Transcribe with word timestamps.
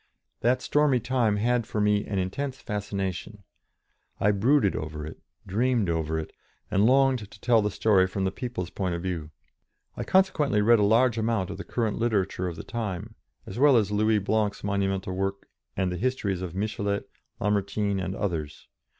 That 0.39 0.63
stormy 0.63 0.99
time 0.99 1.37
had 1.37 1.67
for 1.67 1.79
me 1.79 2.07
an 2.07 2.17
intense 2.17 2.59
fascination. 2.59 3.43
I 4.19 4.31
brooded 4.31 4.75
over 4.75 5.05
it, 5.05 5.19
dreamed 5.45 5.91
over 5.91 6.17
it, 6.17 6.33
and 6.71 6.87
longed 6.87 7.29
to 7.29 7.39
tell 7.39 7.61
the 7.61 7.69
story 7.69 8.07
from 8.07 8.23
the 8.25 8.31
people's 8.31 8.71
point 8.71 8.95
of 8.95 9.03
view. 9.03 9.29
I 9.95 10.03
consequently 10.03 10.59
read 10.59 10.79
a 10.79 10.83
large 10.83 11.19
amount 11.19 11.51
of 11.51 11.57
the 11.59 11.63
current 11.63 11.99
literature 11.99 12.47
of 12.47 12.55
the 12.55 12.63
time, 12.63 13.13
as 13.45 13.59
well 13.59 13.77
as 13.77 13.91
Louis 13.91 14.17
Blanc's 14.17 14.63
monumental 14.63 15.13
work 15.15 15.47
and 15.77 15.91
the 15.91 15.97
histories 15.97 16.41
of 16.41 16.55
Michelet, 16.55 17.03
Lamartine, 17.39 17.99
and 18.03 18.15
others. 18.15 18.69